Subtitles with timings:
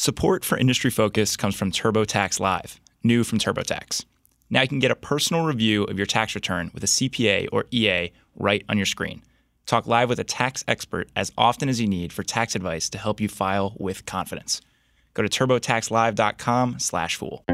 [0.00, 4.04] Support for Industry Focus comes from TurboTax Live, new from TurboTax.
[4.48, 7.64] Now you can get a personal review of your tax return with a CPA or
[7.72, 9.22] EA right on your screen.
[9.66, 12.98] Talk live with a tax expert as often as you need for tax advice to
[12.98, 14.60] help you file with confidence.
[15.14, 17.44] Go to turbotaxlive.com/fool.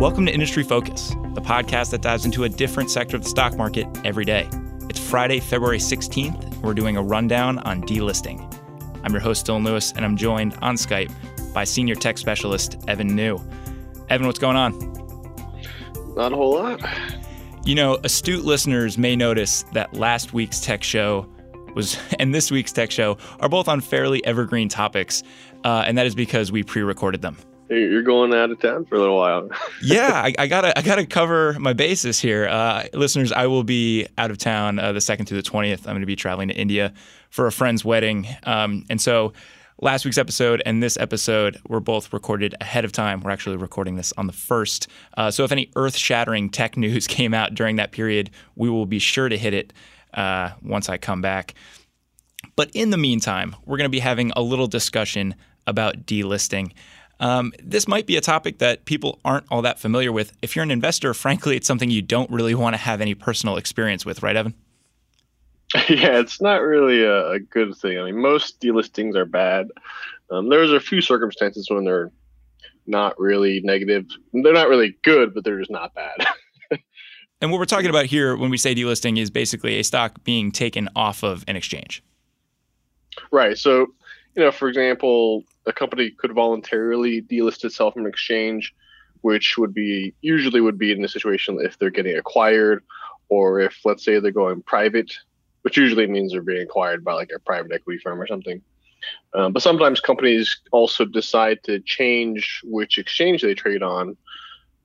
[0.00, 3.54] Welcome to Industry Focus, the podcast that dives into a different sector of the stock
[3.58, 4.48] market every day.
[4.88, 8.55] It's Friday, February 16th, and we're doing a rundown on delisting.
[9.06, 11.12] I'm your host, Dylan Lewis, and I'm joined on Skype
[11.54, 13.40] by senior tech specialist Evan Niu.
[14.08, 14.76] Evan, what's going on?
[16.16, 16.80] Not a whole lot.
[17.64, 21.24] You know, astute listeners may notice that last week's tech show
[21.76, 25.22] was, and this week's tech show are both on fairly evergreen topics,
[25.62, 27.36] uh, and that is because we pre-recorded them.
[27.68, 29.48] You're going out of town for a little while.
[29.82, 33.30] yeah, I, I, gotta I gotta cover my bases here, uh, listeners.
[33.32, 35.86] I will be out of town uh, the second through the twentieth.
[35.86, 36.92] I'm going to be traveling to India
[37.36, 38.26] for a friend's wedding.
[38.44, 39.34] Um, and so
[39.82, 43.20] last week's episode and this episode were both recorded ahead of time.
[43.20, 44.88] We're actually recording this on the first.
[45.18, 48.86] Uh, so if any earth shattering tech news came out during that period, we will
[48.86, 49.74] be sure to hit it
[50.14, 51.52] uh, once I come back.
[52.56, 55.34] But in the meantime, we're going to be having a little discussion
[55.66, 56.72] about delisting.
[57.20, 60.32] Um, this might be a topic that people aren't all that familiar with.
[60.40, 63.58] If you're an investor, frankly, it's something you don't really want to have any personal
[63.58, 64.54] experience with, right, Evan?
[65.88, 67.98] Yeah, it's not really a, a, good thing.
[67.98, 69.68] I mean, most delistings are bad.
[70.30, 72.12] Um, there's a few circumstances when they're
[72.86, 74.06] not really negative.
[74.32, 76.26] They're not really good, but they're just not bad.
[77.40, 80.52] and what we're talking about here when we say delisting is basically a stock being
[80.52, 82.02] taken off of an exchange.
[83.32, 83.58] Right.
[83.58, 83.88] So,
[84.36, 88.74] you know, for example, a company could voluntarily delist itself from an exchange,
[89.22, 92.84] which would be usually would be in a situation if they're getting acquired
[93.28, 95.12] or if let's say they're going private
[95.66, 98.62] which usually means they're being acquired by like a private equity firm or something.
[99.34, 104.16] Um, but sometimes companies also decide to change which exchange they trade on,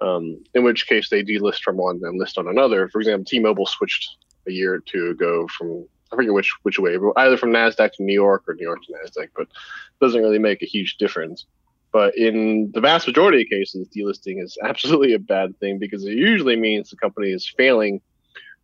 [0.02, 2.90] um, in which case they delist from one and list on another.
[2.90, 4.10] For example, T-Mobile switched
[4.48, 8.04] a year or two ago from I forget which which way, either from Nasdaq to
[8.04, 11.46] New York or New York to Nasdaq, but it doesn't really make a huge difference.
[11.92, 16.14] But in the vast majority of cases, delisting is absolutely a bad thing because it
[16.14, 18.02] usually means the company is failing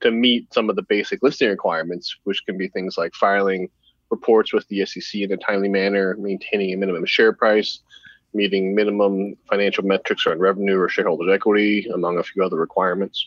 [0.02, 3.69] to meet some of the basic listing requirements, which can be things like filing
[4.09, 7.80] reports with the SEC in a timely manner, maintaining a minimum share price,
[8.34, 13.25] meeting minimum financial metrics around revenue or shareholders' equity, among a few other requirements.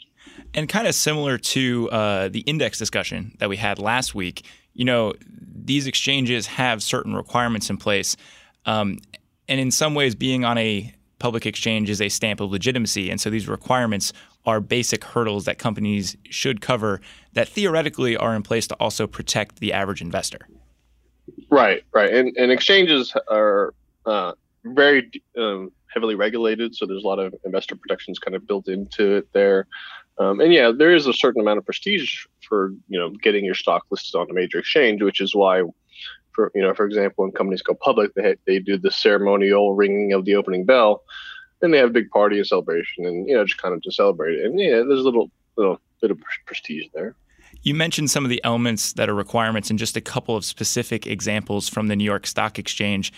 [0.55, 4.85] And kind of similar to uh, the index discussion that we had last week, you
[4.85, 8.17] know, these exchanges have certain requirements in place.
[8.67, 8.99] Um,
[9.49, 13.11] and in some ways, being on a public exchange is a stamp of legitimacy.
[13.11, 14.13] And so these requirements
[14.47, 17.01] are basic hurdles that companies should cover
[17.35, 20.49] that theoretically are in place to also protect the average investor.
[21.51, 22.13] Right, right.
[22.13, 23.75] And, and exchanges are
[24.07, 24.33] uh,
[24.65, 29.17] very um, heavily regulated, so there's a lot of investor protections kind of built into
[29.17, 29.67] it there.
[30.19, 33.55] Um, and yeah, there is a certain amount of prestige for you know getting your
[33.55, 35.63] stock listed on a major exchange, which is why,
[36.33, 40.13] for you know, for example, when companies go public, they they do the ceremonial ringing
[40.13, 41.03] of the opening bell,
[41.63, 43.93] and they have a big party and celebration, and you know, just kind of to
[43.93, 44.47] celebrate it.
[44.47, 47.15] And yeah, there's a little little bit of prestige there.
[47.63, 51.07] You mentioned some of the elements that are requirements and just a couple of specific
[51.07, 53.13] examples from the New York Stock Exchange.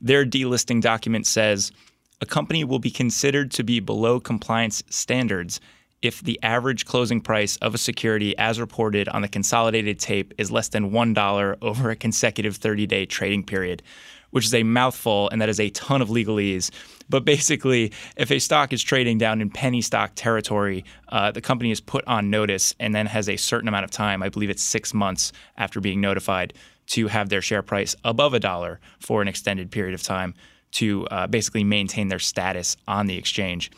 [0.00, 1.72] Their delisting document says
[2.20, 5.60] a company will be considered to be below compliance standards
[6.00, 10.50] if the average closing price of a security as reported on the consolidated tape is
[10.50, 13.82] less than $1 over a consecutive 30 day trading period
[14.30, 16.70] which is a mouthful and that is a ton of legalese.
[17.08, 21.70] But basically, if a stock is trading down in penny stock territory, uh, the company
[21.70, 24.62] is put on notice and then has a certain amount of time, I believe it's
[24.62, 26.54] six months after being notified,
[26.88, 30.34] to have their share price above a dollar for an extended period of time
[30.70, 33.70] to uh, basically maintain their status on the exchange.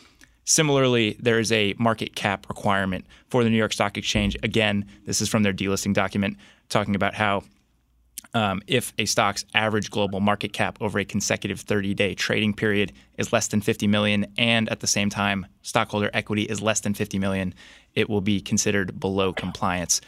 [0.45, 4.35] Similarly, there is a market cap requirement for the New York Stock Exchange.
[4.43, 6.37] Again, this is from their delisting document
[6.69, 7.43] talking about how
[8.33, 13.33] um, if a stock's average global market cap over a consecutive 30-day trading period is
[13.33, 17.19] less than 50 million, and at the same time stockholder equity is less than 50
[17.19, 17.53] million,
[17.93, 20.01] it will be considered below compliance.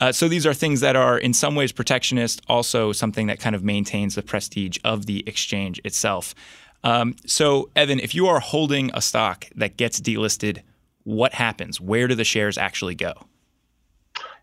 [0.00, 3.54] Uh, so these are things that are in some ways protectionist, also something that kind
[3.54, 6.34] of maintains the prestige of the exchange itself.
[6.82, 10.62] Um, so, Evan, if you are holding a stock that gets delisted,
[11.04, 11.80] what happens?
[11.80, 13.14] Where do the shares actually go?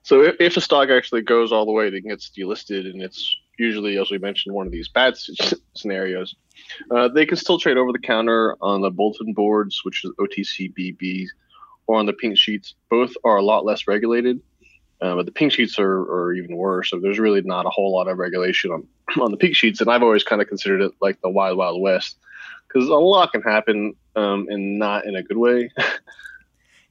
[0.03, 3.37] So if, if a stock actually goes all the way and gets delisted, and it's
[3.57, 5.15] usually, as we mentioned, one of these bad
[5.75, 6.35] scenarios,
[6.89, 11.27] uh, they can still trade over the counter on the bulletin boards, which is OTCBB,
[11.87, 12.75] or on the pink sheets.
[12.89, 14.41] Both are a lot less regulated.
[15.01, 16.91] Uh, but the pink sheets are, are even worse.
[16.91, 18.87] So there's really not a whole lot of regulation on
[19.21, 21.81] on the pink sheets, and I've always kind of considered it like the wild wild
[21.81, 22.17] west
[22.67, 25.71] because a lot can happen um, and not in a good way.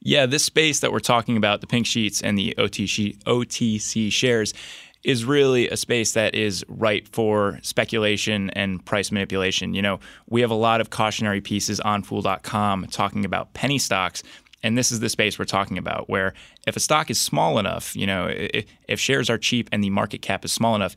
[0.01, 4.55] yeah, this space that we're talking about, the pink sheets and the OTC shares,
[5.03, 9.75] is really a space that is ripe for speculation and price manipulation.
[9.75, 14.23] You know, we have a lot of cautionary pieces on fool.com talking about penny stocks.
[14.63, 16.35] And this is the space we're talking about, where
[16.67, 20.21] if a stock is small enough, you know, if, shares are cheap and the market
[20.21, 20.95] cap is small enough,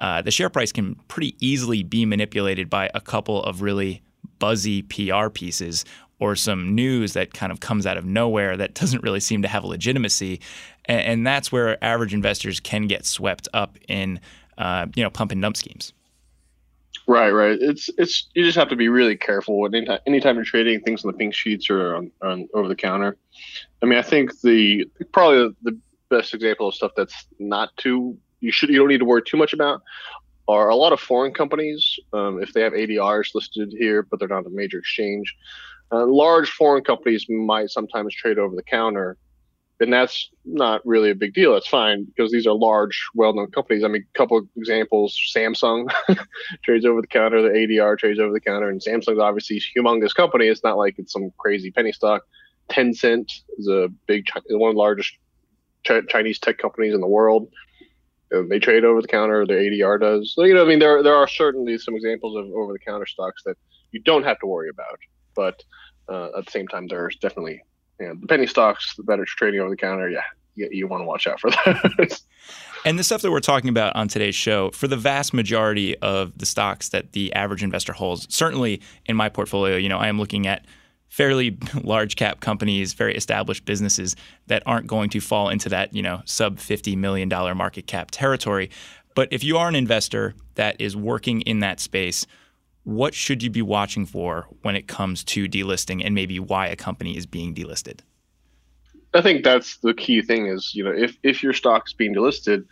[0.00, 4.02] uh, the share price can pretty easily be manipulated by a couple of really
[4.40, 5.84] buzzy PR pieces
[6.18, 9.48] or some news that kind of comes out of nowhere that doesn't really seem to
[9.48, 10.40] have legitimacy,
[10.86, 14.20] and, and that's where average investors can get swept up in
[14.58, 15.92] uh, you know pump and dump schemes.
[17.06, 17.58] Right, right.
[17.60, 21.12] It's it's you just have to be really careful anytime anytime you're trading things on
[21.12, 23.16] the pink sheets or on, on over the counter.
[23.82, 25.78] I mean, I think the probably the
[26.08, 29.36] best example of stuff that's not too you should you don't need to worry too
[29.36, 29.82] much about
[30.48, 34.28] are a lot of foreign companies um, if they have ADRs listed here, but they're
[34.28, 35.34] not a major exchange.
[35.92, 39.16] Uh, large foreign companies might sometimes trade over the counter,
[39.80, 41.52] and that's not really a big deal.
[41.52, 43.84] That's fine because these are large, well-known companies.
[43.84, 45.88] I mean, a couple of examples: Samsung
[46.64, 50.14] trades over the counter, the ADR trades over the counter, and Samsung's obviously a humongous
[50.14, 50.46] company.
[50.46, 52.22] It's not like it's some crazy penny stock.
[52.70, 55.12] Tencent is a big, one of the largest
[56.08, 57.48] Chinese tech companies in the world.
[58.30, 59.46] They trade over the counter.
[59.46, 60.32] Their ADR does.
[60.34, 63.06] So, you know, I mean, there there are certainly some examples of over the counter
[63.06, 63.56] stocks that
[63.92, 64.98] you don't have to worry about.
[65.34, 65.62] But
[66.08, 67.62] uh, at the same time, there's definitely
[68.00, 70.08] you know, the penny stocks that are trading over the counter.
[70.08, 70.22] Yeah,
[70.54, 72.22] you, you want to watch out for those.
[72.86, 76.36] And the stuff that we're talking about on today's show, for the vast majority of
[76.36, 80.18] the stocks that the average investor holds, certainly in my portfolio, you know, I am
[80.18, 80.66] looking at
[81.08, 84.16] fairly large cap companies, very established businesses
[84.48, 87.26] that aren't going to fall into that, you know, sub $50 million
[87.56, 88.68] market cap territory.
[89.14, 92.26] But if you are an investor that is working in that space,
[92.84, 96.76] what should you be watching for when it comes to delisting and maybe why a
[96.76, 98.00] company is being delisted?
[99.14, 102.14] I think that's the key thing is, you know, if, if your stock is being
[102.14, 102.64] delisted,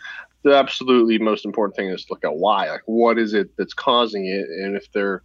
[0.43, 2.69] the absolutely most important thing is to look at why.
[2.69, 4.47] Like, what is it that's causing it?
[4.49, 5.23] And if they're,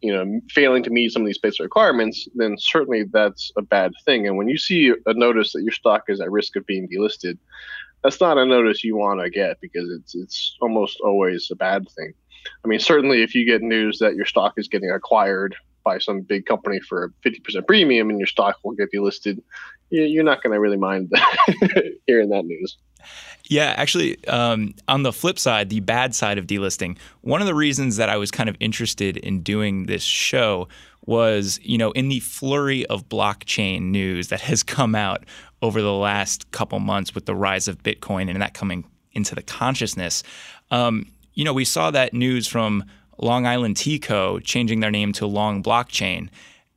[0.00, 3.92] you know, failing to meet some of these basic requirements, then certainly that's a bad
[4.04, 4.26] thing.
[4.26, 7.38] And when you see a notice that your stock is at risk of being delisted,
[8.02, 11.88] that's not a notice you want to get because it's it's almost always a bad
[11.96, 12.12] thing.
[12.64, 15.54] I mean, certainly if you get news that your stock is getting acquired
[15.84, 19.40] by some big company for a 50% premium and your stock will get delisted,
[19.90, 21.12] you're not going to really mind
[22.06, 22.76] hearing that news.
[23.48, 27.54] Yeah, actually, um, on the flip side, the bad side of delisting, one of the
[27.54, 30.66] reasons that I was kind of interested in doing this show
[31.06, 35.24] was, you know, in the flurry of blockchain news that has come out
[35.62, 39.42] over the last couple months with the rise of Bitcoin and that coming into the
[39.42, 40.24] consciousness.
[40.72, 41.06] Um,
[41.36, 42.84] you know, we saw that news from
[43.18, 44.40] Long Island T.Co.
[44.40, 46.28] changing their name to Long Blockchain.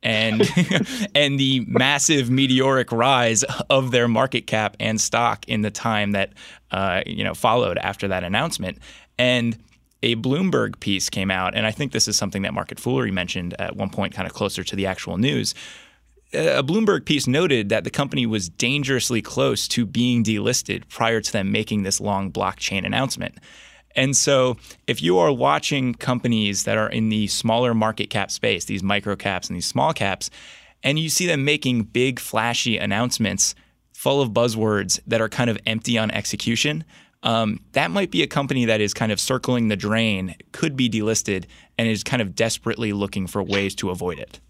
[0.02, 0.48] and
[1.14, 6.32] and the massive meteoric rise of their market cap and stock in the time that
[6.70, 8.78] uh, you know followed after that announcement.
[9.18, 9.58] And
[10.02, 13.54] a Bloomberg piece came out, and I think this is something that Market Foolery mentioned
[13.58, 15.54] at one point, kind of closer to the actual news.
[16.32, 21.32] A Bloomberg piece noted that the company was dangerously close to being delisted prior to
[21.32, 23.34] them making this long blockchain announcement.
[23.96, 24.56] And so,
[24.86, 29.16] if you are watching companies that are in the smaller market cap space, these micro
[29.16, 30.30] caps and these small caps,
[30.82, 33.54] and you see them making big, flashy announcements
[33.92, 36.84] full of buzzwords that are kind of empty on execution,
[37.22, 40.88] um, that might be a company that is kind of circling the drain, could be
[40.88, 41.44] delisted,
[41.76, 44.40] and is kind of desperately looking for ways to avoid it.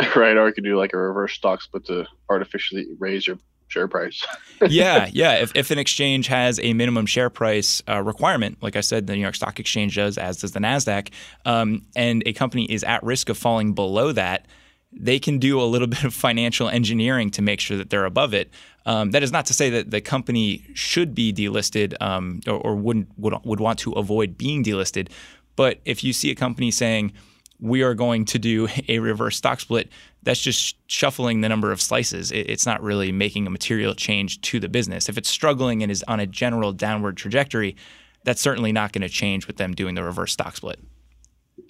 [0.16, 3.38] Right, or you could do like a reverse stock split to artificially raise your
[3.70, 4.26] share price.
[4.68, 5.34] yeah, yeah.
[5.34, 9.14] If, if an exchange has a minimum share price uh, requirement, like I said, the
[9.14, 11.10] New York Stock Exchange does, as does the NASDAQ,
[11.46, 14.46] um, and a company is at risk of falling below that,
[14.92, 18.34] they can do a little bit of financial engineering to make sure that they're above
[18.34, 18.50] it.
[18.86, 22.74] Um, that is not to say that the company should be delisted um, or, or
[22.74, 25.08] wouldn't would, would want to avoid being delisted.
[25.54, 27.12] But if you see a company saying,
[27.60, 29.90] we are going to do a reverse stock split,
[30.22, 32.30] that's just shuffling the number of slices.
[32.30, 35.08] It's not really making a material change to the business.
[35.08, 37.76] If it's struggling and is on a general downward trajectory,
[38.24, 40.78] that's certainly not going to change with them doing the reverse stock split.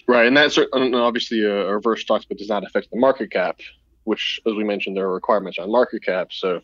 [0.07, 3.59] Right, and that's obviously a, reverse stock split does not affect the market cap,
[4.03, 6.33] which, as we mentioned, there are requirements on market cap.
[6.33, 6.61] So,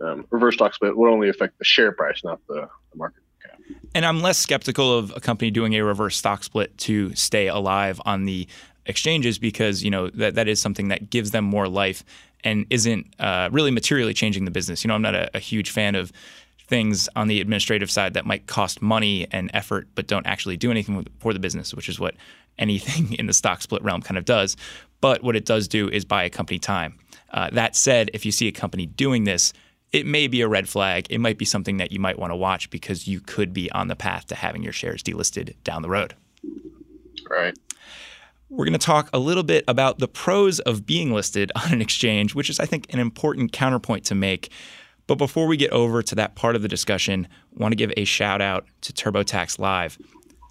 [0.00, 3.60] um, reverse stock split would only affect the share price, not the, the market cap.
[3.94, 8.00] And I'm less skeptical of a company doing a reverse stock split to stay alive
[8.04, 8.48] on the
[8.86, 12.04] exchanges because you know that that is something that gives them more life
[12.44, 14.82] and isn't uh, really materially changing the business.
[14.82, 16.12] You know, I'm not a, a huge fan of
[16.66, 20.70] things on the administrative side that might cost money and effort, but don't actually do
[20.70, 22.14] anything for the business, which is what
[22.58, 24.56] anything in the stock split realm kind of does.
[25.00, 26.98] But what it does do is buy a company time.
[27.30, 29.52] Uh, that said, if you see a company doing this,
[29.92, 31.06] it may be a red flag.
[31.10, 33.88] It might be something that you might want to watch because you could be on
[33.88, 36.14] the path to having your shares delisted down the road.
[37.28, 37.56] Right.
[38.54, 41.80] We're going to talk a little bit about the pros of being listed on an
[41.80, 44.52] exchange, which is, I think, an important counterpoint to make.
[45.06, 47.94] But before we get over to that part of the discussion, I want to give
[47.96, 49.96] a shout out to TurboTax Live.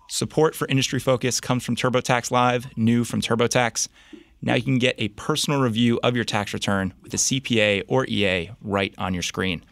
[0.09, 3.87] Support for Industry Focus comes from TurboTax Live, new from TurboTax.
[4.41, 8.07] Now you can get a personal review of your tax return with a CPA or
[8.07, 9.63] EA right on your screen.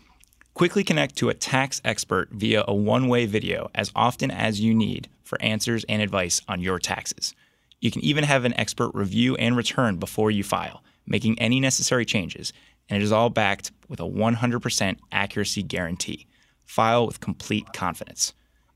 [0.53, 4.75] Quickly connect to a tax expert via a one way video as often as you
[4.75, 7.33] need for answers and advice on your taxes.
[7.79, 12.05] You can even have an expert review and return before you file, making any necessary
[12.05, 12.51] changes,
[12.89, 16.27] and it is all backed with a 100% accuracy guarantee.
[16.65, 18.33] File with complete confidence.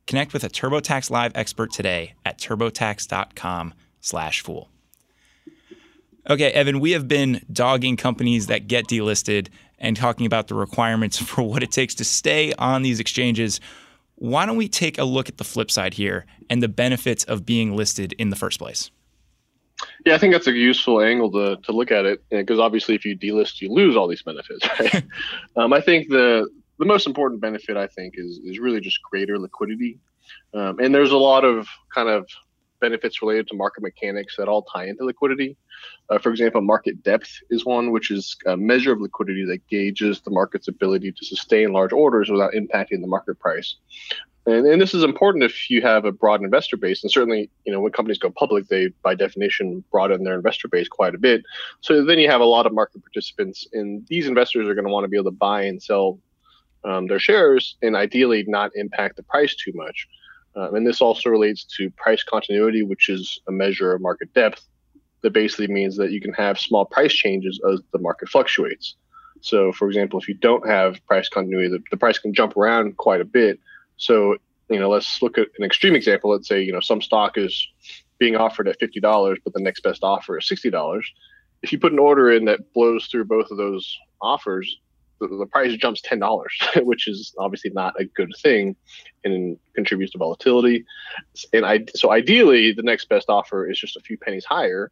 [0.08, 4.70] Connect with a TurboTax Live expert today at turbotax.com/fool.
[6.30, 11.18] Okay, Evan, we have been dogging companies that get delisted and talking about the requirements
[11.22, 13.60] for what it takes to stay on these exchanges.
[14.24, 17.46] Why don't we take a look at the flip side here and the benefits of
[17.46, 18.90] being listed in the first place?
[20.06, 23.04] Yeah, I think that's a useful angle to, to look at it because obviously, if
[23.04, 24.66] you delist, you lose all these benefits.
[24.80, 25.04] Right?
[25.58, 26.48] um, I think the
[26.80, 30.00] the most important benefit I think is is really just greater liquidity,
[30.54, 32.26] um, and there's a lot of kind of
[32.86, 35.52] benefits related to market mechanics that all tie into liquidity.
[36.10, 38.24] Uh, for example, market depth is one, which is
[38.54, 43.00] a measure of liquidity that gauges the market's ability to sustain large orders without impacting
[43.02, 43.70] the market price.
[44.46, 47.72] And, and this is important if you have a broad investor base, and certainly, you
[47.72, 51.40] know, when companies go public, they by definition broaden their investor base quite a bit.
[51.80, 54.94] So then you have a lot of market participants, and these investors are going to
[54.96, 56.20] want to be able to buy and sell
[56.84, 59.98] um, their shares, and ideally not impact the price too much.
[60.56, 64.68] Um, and this also relates to price continuity, which is a measure of market depth
[65.22, 68.96] that basically means that you can have small price changes as the market fluctuates.
[69.42, 72.98] So, for example, if you don't have price continuity, the, the price can jump around
[72.98, 73.60] quite a bit.
[73.98, 74.38] So,
[74.70, 76.32] you know, let's look at an extreme example.
[76.32, 77.68] Let's say, you know, some stock is
[78.20, 81.04] being offered at $50, but the next best offer is $60.
[81.62, 84.80] If you put an order in that blows through both of those offers,
[85.28, 88.76] the, the price jumps ten dollars, which is obviously not a good thing,
[89.24, 90.86] and contributes to volatility.
[91.52, 94.92] And I so ideally, the next best offer is just a few pennies higher,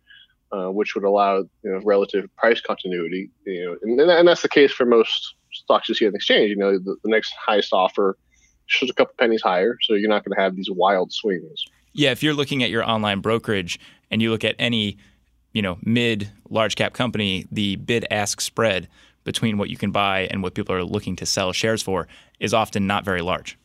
[0.51, 3.29] uh, which would allow you know relative price continuity.
[3.45, 6.49] You know, and, and that's the case for most stocks you see on the exchange.
[6.49, 8.17] You know, the, the next highest offer
[8.81, 11.65] is a couple pennies higher, so you're not going to have these wild swings.
[11.93, 14.97] Yeah, if you're looking at your online brokerage and you look at any,
[15.53, 18.87] you know, mid large cap company, the bid ask spread
[19.23, 22.07] between what you can buy and what people are looking to sell shares for
[22.39, 23.57] is often not very large.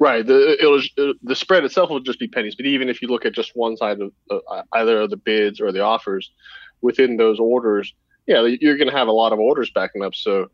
[0.00, 0.24] Right.
[0.24, 2.54] The the spread itself will just be pennies.
[2.54, 5.60] But even if you look at just one side of uh, either of the bids
[5.60, 6.30] or the offers
[6.80, 7.92] within those orders,
[8.26, 10.14] yeah, you're going to have a lot of orders backing up.
[10.14, 10.50] So,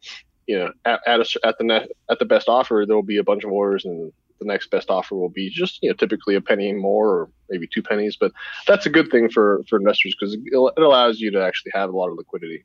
[0.46, 3.18] you know, at at, a, at the net, at the best offer, there will be
[3.18, 6.36] a bunch of orders, and the next best offer will be just you know typically
[6.36, 8.16] a penny more or maybe two pennies.
[8.18, 8.32] But
[8.66, 11.96] that's a good thing for for investors because it allows you to actually have a
[11.96, 12.64] lot of liquidity.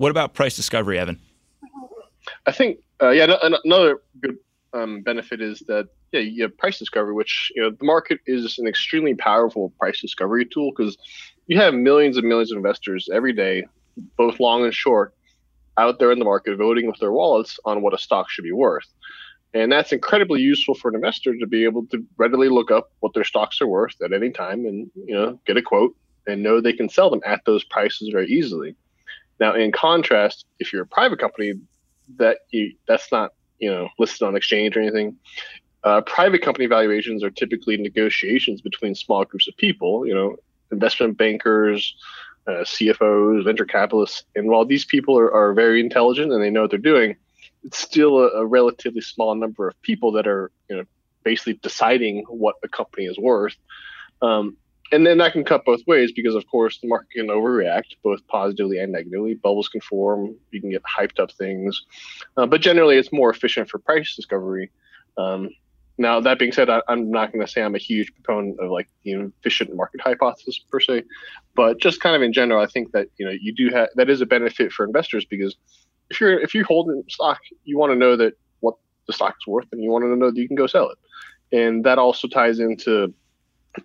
[0.00, 1.20] What about price discovery, Evan?
[2.46, 4.38] I think, uh, yeah, another good
[4.72, 8.58] um, benefit is that yeah, you have price discovery, which you know the market is
[8.58, 10.96] an extremely powerful price discovery tool because
[11.48, 13.66] you have millions and millions of investors every day,
[14.16, 15.12] both long and short,
[15.76, 18.52] out there in the market voting with their wallets on what a stock should be
[18.52, 18.86] worth.
[19.52, 23.12] And that's incredibly useful for an investor to be able to readily look up what
[23.12, 25.94] their stocks are worth at any time and you know get a quote
[26.26, 28.74] and know they can sell them at those prices very easily.
[29.40, 31.54] Now, in contrast, if you're a private company,
[32.18, 35.16] that you, that's not you know listed on exchange or anything.
[35.82, 40.06] Uh, private company valuations are typically negotiations between small groups of people.
[40.06, 40.36] You know,
[40.70, 41.94] investment bankers,
[42.46, 46.62] uh, CFOs, venture capitalists, and while these people are, are very intelligent and they know
[46.62, 47.16] what they're doing,
[47.64, 50.84] it's still a, a relatively small number of people that are you know
[51.24, 53.56] basically deciding what a company is worth.
[54.22, 54.56] Um,
[54.92, 58.26] and then that can cut both ways because, of course, the market can overreact both
[58.26, 59.34] positively and negatively.
[59.34, 60.34] Bubbles can form.
[60.50, 61.84] You can get hyped up things,
[62.36, 64.70] uh, but generally, it's more efficient for price discovery.
[65.16, 65.50] Um,
[66.00, 68.70] now, that being said, I, am not going to say I'm a huge proponent of
[68.70, 71.02] like the efficient market hypothesis per se,
[71.54, 74.08] but just kind of in general, I think that you know you do have that
[74.08, 75.56] is a benefit for investors because
[76.08, 79.46] if you're if you're holding stock, you want to know that what the stock is
[79.46, 80.98] worth, and you want to know that you can go sell it,
[81.56, 83.12] and that also ties into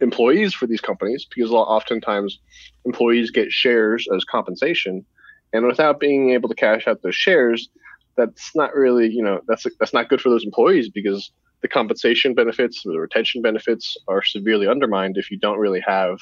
[0.01, 2.39] employees for these companies because oftentimes
[2.85, 5.05] employees get shares as compensation.
[5.53, 7.69] And without being able to cash out those shares,
[8.17, 12.33] that's not really you know that's that's not good for those employees because the compensation
[12.33, 16.19] benefits, the retention benefits are severely undermined if you don't really have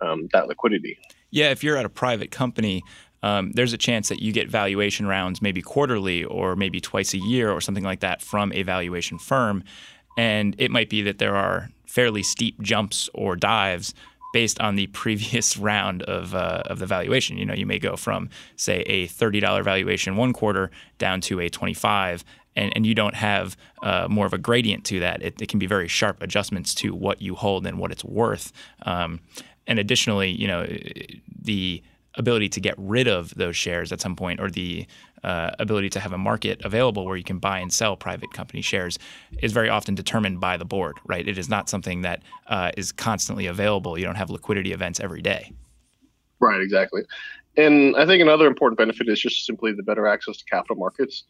[0.00, 0.98] um, that liquidity.
[1.30, 2.82] Yeah, if you're at a private company,
[3.22, 7.18] um, there's a chance that you get valuation rounds maybe quarterly or maybe twice a
[7.18, 9.64] year or something like that from a valuation firm.
[10.16, 13.94] And it might be that there are fairly steep jumps or dives
[14.32, 17.38] based on the previous round of, uh, of the valuation.
[17.38, 21.48] You know, you may go from, say, a $30 valuation one quarter down to a
[21.48, 22.24] 25
[22.56, 25.22] and, and you don't have uh, more of a gradient to that.
[25.22, 28.52] It, it, can be very sharp adjustments to what you hold and what it's worth.
[28.82, 29.20] Um,
[29.66, 30.66] and additionally, you know,
[31.38, 31.82] the
[32.14, 34.86] ability to get rid of those shares at some point or the
[35.24, 38.62] uh, ability to have a market available where you can buy and sell private company
[38.62, 38.98] shares
[39.42, 41.26] is very often determined by the board, right?
[41.26, 43.98] It is not something that uh, is constantly available.
[43.98, 45.52] You don't have liquidity events every day.
[46.40, 47.02] Right, exactly.
[47.56, 51.24] And I think another important benefit is just simply the better access to capital markets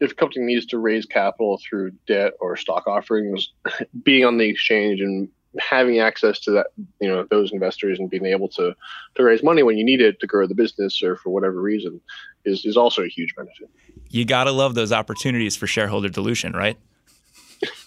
[0.00, 3.52] if a company needs to raise capital through debt or stock offerings,
[4.02, 5.28] being on the exchange and
[5.58, 6.68] having access to that,
[7.00, 8.74] you know, those investors and being able to
[9.16, 12.00] to raise money when you need it to grow the business or for whatever reason
[12.44, 13.68] is is also a huge benefit.
[14.10, 16.78] You gotta love those opportunities for shareholder dilution, right?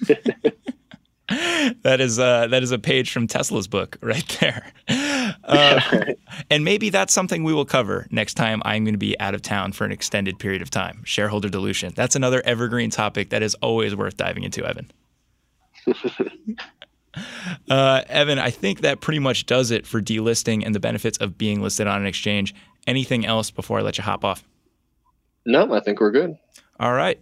[1.84, 4.72] that is uh, that is a page from Tesla's book right there.
[5.46, 6.13] Uh,
[6.50, 9.41] and maybe that's something we will cover next time I'm going to be out of
[9.41, 11.01] town for an extended period of time.
[11.03, 11.91] Shareholder dilution.
[11.96, 14.89] That's another evergreen topic that is always worth diving into, Evan.
[17.70, 21.38] uh, Evan, I think that pretty much does it for delisting and the benefits of
[21.38, 22.53] being listed on an exchange.
[22.88, 24.43] Anything else before I let you hop off?
[25.46, 26.38] No, I think we're good.
[26.79, 27.20] All right.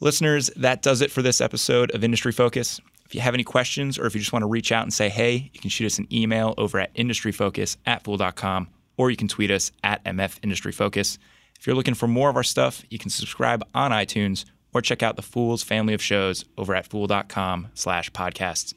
[0.00, 2.80] Listeners, that does it for this episode of Industry Focus.
[3.04, 5.08] If you have any questions or if you just want to reach out and say
[5.08, 9.28] hey, you can shoot us an email over at industryfocus at fool.com or you can
[9.28, 11.18] tweet us at MF Industry Focus.
[11.58, 15.02] If you're looking for more of our stuff, you can subscribe on iTunes or check
[15.02, 18.74] out the Fool's family of shows over at fool.com slash podcasts.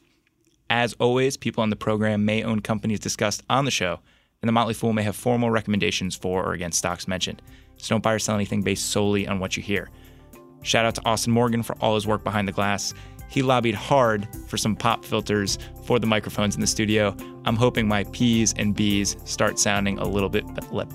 [0.74, 4.00] As always, people on the program may own companies discussed on the show,
[4.42, 7.44] and the Motley Fool may have formal recommendations for or against stocks mentioned.
[7.78, 9.92] So don't buy or sell anything based solely on what you hear.
[10.64, 12.94] Shout out to Austin Morgan for all his work behind the glass
[13.34, 17.18] he lobbied hard for some pop filters for the microphones in the studio.
[17.46, 20.46] I'm hoping my P's and B's start sounding a little bit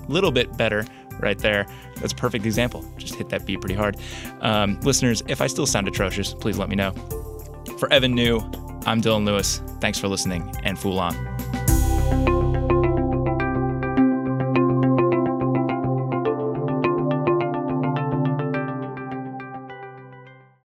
[0.07, 0.85] little bit better
[1.19, 1.65] right there.
[1.97, 2.89] That's a perfect example.
[2.97, 3.97] Just hit that B pretty hard.
[4.39, 6.91] Um, listeners, if I still sound atrocious, please let me know.
[7.77, 8.39] For Evan Niu,
[8.85, 9.61] I'm Dylan Lewis.
[9.79, 11.38] Thanks for listening and Fool On.